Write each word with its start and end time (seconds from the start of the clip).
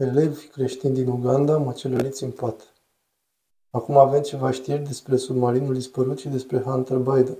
Elevi 0.00 0.46
creștini 0.46 0.94
din 0.94 1.08
Uganda 1.08 1.56
măcelăriți 1.56 2.24
în 2.24 2.30
pat. 2.30 2.72
Acum 3.70 3.96
avem 3.96 4.22
ceva 4.22 4.50
știri 4.50 4.86
despre 4.86 5.16
submarinul 5.16 5.74
dispărut 5.74 6.18
și 6.18 6.28
despre 6.28 6.60
Hunter 6.60 6.96
Biden. 6.96 7.38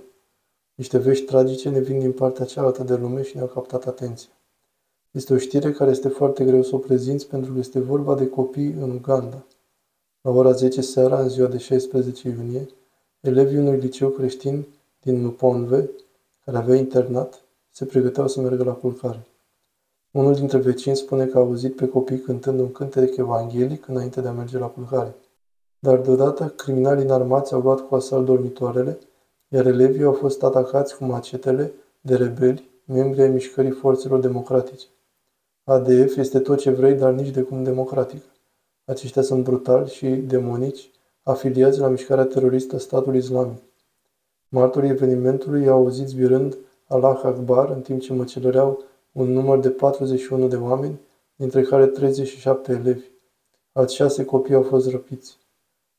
Niște 0.75 0.97
vești 0.97 1.25
tragice 1.25 1.69
ne 1.69 1.79
vin 1.79 1.99
din 1.99 2.11
partea 2.11 2.45
cealaltă 2.45 2.83
de 2.83 2.95
lume 2.95 3.21
și 3.21 3.35
ne-au 3.35 3.47
captat 3.47 3.85
atenția. 3.85 4.29
Este 5.11 5.33
o 5.33 5.37
știre 5.37 5.71
care 5.71 5.91
este 5.91 6.07
foarte 6.07 6.45
greu 6.45 6.63
să 6.63 6.75
o 6.75 6.77
prezinți 6.77 7.27
pentru 7.27 7.53
că 7.53 7.59
este 7.59 7.79
vorba 7.79 8.15
de 8.15 8.27
copii 8.27 8.71
în 8.71 8.91
Uganda. 8.91 9.45
La 10.21 10.31
ora 10.31 10.51
10 10.51 10.81
seara, 10.81 11.21
în 11.21 11.29
ziua 11.29 11.47
de 11.47 11.57
16 11.57 12.27
iunie, 12.27 12.67
elevii 13.19 13.57
unui 13.57 13.79
liceu 13.79 14.09
creștin 14.09 14.65
din 15.01 15.21
Nuponve, 15.21 15.89
care 16.45 16.57
avea 16.57 16.75
internat, 16.75 17.43
se 17.69 17.85
pregăteau 17.85 18.27
să 18.27 18.41
meargă 18.41 18.63
la 18.63 18.73
culcare. 18.73 19.27
Unul 20.11 20.33
dintre 20.33 20.57
vecini 20.57 20.95
spune 20.95 21.25
că 21.25 21.37
a 21.37 21.41
auzit 21.41 21.75
pe 21.75 21.87
copii 21.87 22.19
cântând 22.19 22.59
un 22.59 22.71
cântec 22.71 23.15
evanghelic 23.15 23.87
înainte 23.87 24.21
de 24.21 24.27
a 24.27 24.31
merge 24.31 24.57
la 24.57 24.67
culcare. 24.67 25.15
Dar 25.79 25.97
deodată, 25.97 26.47
criminalii 26.47 27.03
înarmați 27.03 27.53
au 27.53 27.61
luat 27.61 27.79
cu 27.79 27.95
asalt 27.95 28.25
dormitoarele, 28.25 28.99
iar 29.47 29.65
elevii 29.65 30.03
au 30.03 30.13
fost 30.13 30.43
atacați 30.43 30.97
cu 30.97 31.03
macetele 31.03 31.73
de 32.01 32.15
rebeli, 32.15 32.69
membri 32.85 33.21
ai 33.21 33.29
mișcării 33.29 33.71
forțelor 33.71 34.19
democratice. 34.19 34.85
ADF 35.63 36.17
este 36.17 36.39
tot 36.39 36.59
ce 36.59 36.69
vrei, 36.69 36.93
dar 36.93 37.13
nici 37.13 37.29
de 37.29 37.41
cum 37.41 37.63
democratică. 37.63 38.25
Aceștia 38.85 39.21
sunt 39.21 39.43
brutali 39.43 39.89
și 39.89 40.07
demonici, 40.07 40.91
afiliați 41.23 41.79
la 41.79 41.87
mișcarea 41.87 42.25
teroristă 42.25 42.77
statului 42.77 43.19
islamic. 43.19 43.61
Martorii 44.47 44.89
evenimentului 44.89 45.67
au 45.67 45.77
auzit 45.77 46.07
zbirând 46.07 46.57
Allah 46.87 47.21
Akbar 47.23 47.69
în 47.69 47.81
timp 47.81 48.01
ce 48.01 48.13
măcelăreau 48.13 48.83
un 49.11 49.31
număr 49.31 49.59
de 49.59 49.69
41 49.69 50.47
de 50.47 50.55
oameni, 50.55 50.99
dintre 51.35 51.61
care 51.61 51.87
37 51.87 52.71
elevi. 52.71 53.05
Alți 53.71 53.95
șase 53.95 54.25
copii 54.25 54.55
au 54.55 54.63
fost 54.63 54.89
răpiți. 54.89 55.37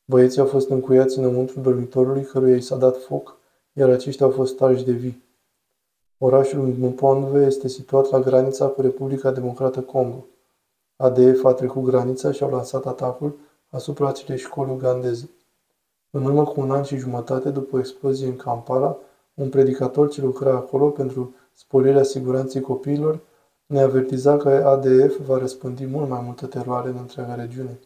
Băieții 0.04 0.40
au 0.40 0.46
fost 0.46 0.68
încuiați 0.68 1.18
înăuntru 1.18 1.60
dormitorului 1.60 2.24
căruia 2.24 2.56
i 2.56 2.60
s-a 2.60 2.76
dat 2.76 3.02
foc, 3.02 3.38
iar 3.72 3.88
aceștia 3.88 4.26
au 4.26 4.32
fost 4.32 4.56
tarși 4.56 4.84
de 4.84 4.92
vii. 4.92 5.22
Orașul 6.18 6.74
Mponve 6.78 7.46
este 7.46 7.68
situat 7.68 8.10
la 8.10 8.20
granița 8.20 8.66
cu 8.66 8.80
Republica 8.80 9.30
Democrată 9.30 9.80
Congo. 9.80 10.26
ADF 10.96 11.44
a 11.44 11.52
trecut 11.52 11.82
granița 11.82 12.32
și 12.32 12.42
au 12.42 12.50
lansat 12.50 12.86
atacul 12.86 13.38
asupra 13.68 14.08
acelei 14.08 14.38
școli 14.38 14.70
ugandeze. 14.70 15.30
În 16.10 16.24
urmă 16.24 16.44
cu 16.44 16.60
un 16.60 16.70
an 16.70 16.82
și 16.82 16.96
jumătate 16.96 17.50
după 17.50 17.76
o 17.76 17.78
explozie 17.78 18.26
în 18.26 18.36
Kampala, 18.36 18.98
un 19.34 19.48
predicator 19.48 20.08
ce 20.08 20.20
lucra 20.20 20.50
acolo 20.50 20.88
pentru 20.88 21.34
sporirea 21.54 22.02
siguranței 22.02 22.60
copiilor, 22.60 23.20
ne 23.66 23.80
avertiza 23.80 24.36
că 24.36 24.48
ADF 24.48 25.18
va 25.18 25.38
răspândi 25.38 25.86
mult 25.86 26.08
mai 26.08 26.20
multă 26.24 26.46
teroare 26.46 26.88
în 26.88 26.96
întreaga 26.96 27.34
regiune. 27.34 27.78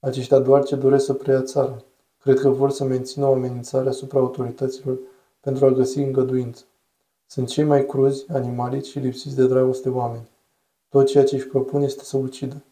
Aceștia 0.00 0.38
doar 0.38 0.64
ce 0.64 0.76
doresc 0.76 1.04
să 1.04 1.14
preia 1.14 1.42
țara. 1.42 1.76
Cred 2.20 2.38
că 2.38 2.48
vor 2.48 2.70
să 2.70 2.84
mențină 2.84 3.26
o 3.26 3.32
amenințare 3.32 3.88
asupra 3.88 4.18
autorităților 4.18 4.98
pentru 5.40 5.66
a 5.66 5.70
găsi 5.70 5.98
îngăduință. 5.98 6.62
Sunt 7.26 7.48
cei 7.48 7.64
mai 7.64 7.86
cruzi, 7.86 8.24
animalici 8.32 8.86
și 8.86 8.98
lipsiți 8.98 9.36
de 9.36 9.46
dragoste 9.46 9.88
oameni. 9.88 10.28
Tot 10.88 11.06
ceea 11.06 11.24
ce 11.24 11.34
își 11.34 11.46
propun 11.46 11.82
este 11.82 12.04
să 12.04 12.16
ucidă. 12.16 12.64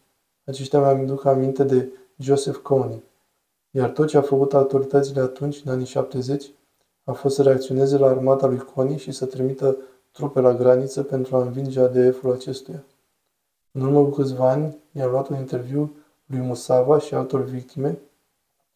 Aceștia 0.45 0.93
mi 0.93 1.05
duc 1.05 1.25
aminte 1.25 1.63
de 1.63 1.89
Joseph 2.17 2.57
Kony. 2.57 3.03
Iar 3.71 3.89
tot 3.89 4.07
ce 4.07 4.17
a 4.17 4.21
făcut 4.21 4.53
autoritățile 4.53 5.21
atunci, 5.21 5.61
în 5.65 5.71
anii 5.71 5.85
70, 5.85 6.51
a 7.03 7.11
fost 7.11 7.35
să 7.35 7.43
reacționeze 7.43 7.97
la 7.97 8.07
armata 8.07 8.47
lui 8.47 8.57
Coni 8.57 8.97
și 8.97 9.11
să 9.11 9.25
trimită 9.25 9.77
trupe 10.11 10.39
la 10.39 10.53
graniță 10.53 11.03
pentru 11.03 11.35
a 11.35 11.41
învinge 11.41 11.79
ADF-ul 11.79 12.31
acestuia. 12.31 12.83
În 13.71 13.81
urmă 13.81 14.03
cu 14.03 14.09
câțiva 14.09 14.49
ani, 14.49 14.77
i-am 14.91 15.11
luat 15.11 15.27
un 15.27 15.35
interviu 15.35 15.95
lui 16.25 16.39
Musava 16.39 16.99
și 16.99 17.13
altor 17.13 17.43
victime 17.43 17.99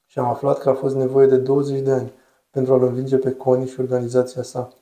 și 0.05 0.19
am 0.19 0.25
aflat 0.25 0.58
că 0.58 0.69
a 0.69 0.73
fost 0.73 0.95
nevoie 0.95 1.27
de 1.27 1.38
20 1.38 1.81
de 1.81 1.92
ani 1.92 2.11
pentru 2.50 2.73
a-l 2.73 2.83
învinge 2.83 3.17
pe 3.17 3.32
Coni 3.32 3.67
și 3.67 3.80
organizația 3.80 4.42
sa. 4.42 4.73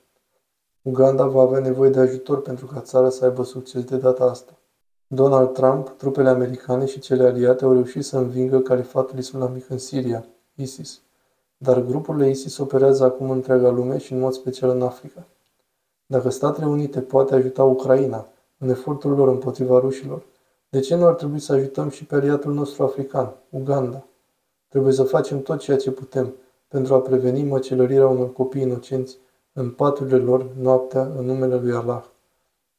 Uganda 0.82 1.28
va 1.28 1.42
avea 1.42 1.60
nevoie 1.60 1.90
de 1.90 2.00
ajutor 2.00 2.42
pentru 2.42 2.66
ca 2.66 2.80
țara 2.80 3.10
să 3.10 3.26
aibă 3.26 3.44
succes 3.44 3.84
de 3.84 3.98
data 3.98 4.24
asta. 4.24 4.58
Donald 5.08 5.54
Trump, 5.54 5.90
trupele 5.98 6.30
americane 6.30 6.86
și 6.86 7.00
cele 7.00 7.24
aliate 7.24 7.64
au 7.64 7.72
reușit 7.72 8.06
să 8.06 8.18
învingă 8.18 8.60
califatul 8.60 9.18
islamic 9.18 9.70
în 9.70 9.78
Siria, 9.78 10.26
ISIS. 10.56 11.02
Dar 11.58 11.82
grupurile 11.82 12.30
ISIS 12.30 12.58
operează 12.58 13.04
acum 13.04 13.30
în 13.30 13.36
întreaga 13.36 13.70
lume 13.70 13.98
și 13.98 14.14
în 14.14 14.20
mod 14.20 14.34
special 14.34 14.70
în 14.70 14.82
Africa. 14.82 15.28
Dacă 16.14 16.30
Statele 16.30 16.66
Unite 16.66 17.02
poate 17.02 17.36
ajuta 17.36 17.64
Ucraina 17.64 18.28
în 18.58 18.70
efortul 18.70 19.12
lor 19.12 19.28
împotriva 19.28 19.80
rușilor, 19.80 20.26
de 20.70 20.80
ce 20.80 20.96
nu 20.96 21.06
ar 21.06 21.14
trebui 21.14 21.40
să 21.40 21.54
ajutăm 21.54 21.90
și 21.90 22.06
pe 22.06 22.16
aliatul 22.16 22.54
nostru 22.54 22.84
african, 22.84 23.34
Uganda? 23.50 24.06
Trebuie 24.68 24.94
să 24.94 25.04
facem 25.04 25.42
tot 25.42 25.60
ceea 25.60 25.78
ce 25.78 25.92
putem 25.92 26.34
pentru 26.68 26.94
a 26.94 27.02
preveni 27.02 27.44
măcelărirea 27.44 28.08
unor 28.08 28.34
copii 28.34 28.62
inocenți 28.62 29.18
în 29.54 29.72
paturile 29.72 30.18
lor 30.18 30.52
noaptea 30.60 31.02
în 31.18 31.26
numele 31.26 31.60
lui 31.60 31.74
Allah. 31.74 32.04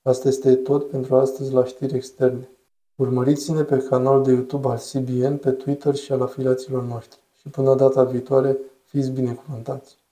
Asta 0.03 0.29
este 0.29 0.55
tot 0.55 0.89
pentru 0.89 1.17
astăzi 1.17 1.53
la 1.53 1.65
știri 1.65 1.95
externe. 1.95 2.51
Urmăriți-ne 2.95 3.63
pe 3.63 3.79
canalul 3.79 4.23
de 4.23 4.33
YouTube 4.33 4.69
al 4.69 4.79
CBN, 4.93 5.37
pe 5.37 5.51
Twitter 5.51 5.95
și 5.95 6.13
al 6.13 6.23
afiliaților 6.23 6.83
noștri. 6.83 7.19
Și 7.41 7.49
până 7.49 7.75
data 7.75 8.05
viitoare, 8.05 8.59
fiți 8.85 9.11
binecuvântați! 9.11 10.04